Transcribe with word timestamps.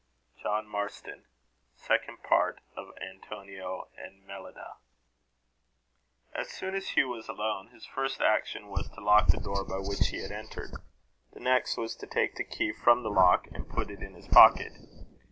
JOHN 0.41 0.67
MARSTON. 0.67 1.25
Second 1.75 2.23
Part 2.23 2.59
of 2.75 2.87
Antonio 2.99 3.89
and 3.95 4.25
Mellida. 4.25 4.77
As 6.33 6.49
soon 6.49 6.73
as 6.73 6.97
Hugh 6.97 7.09
was 7.09 7.29
alone, 7.29 7.67
his 7.67 7.85
first 7.85 8.19
action 8.19 8.69
was 8.69 8.89
to 8.95 8.99
lock 8.99 9.27
the 9.27 9.37
door 9.37 9.63
by 9.63 9.77
which 9.77 10.07
he 10.07 10.23
had 10.23 10.31
entered; 10.31 10.71
his 11.31 11.43
next 11.43 11.75
to 11.75 12.07
take 12.07 12.33
the 12.35 12.43
key 12.43 12.71
from 12.73 13.03
the 13.03 13.11
lock, 13.11 13.45
and 13.51 13.69
put 13.69 13.91
it 13.91 14.01
in 14.01 14.15
his 14.15 14.27
pocket. 14.27 14.71